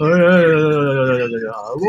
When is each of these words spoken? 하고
하고 0.00 1.84